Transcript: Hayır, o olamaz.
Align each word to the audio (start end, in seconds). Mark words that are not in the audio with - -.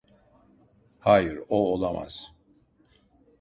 Hayır, 0.99 1.39
o 1.49 1.73
olamaz. 1.73 2.33